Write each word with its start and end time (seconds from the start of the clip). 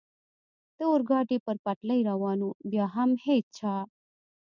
د 0.77 0.79
اورګاډي 0.91 1.37
پر 1.45 1.55
پټلۍ 1.63 1.99
روان 2.09 2.39
و، 2.45 2.49
بیا 2.71 2.85
هم 2.95 3.09
هېڅ 3.25 3.45
چا. 3.59 3.75